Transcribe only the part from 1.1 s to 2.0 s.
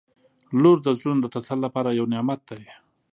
د تسل لپاره